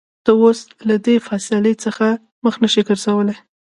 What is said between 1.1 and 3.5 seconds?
فېصلې څخه مخ نشې ګرځولى.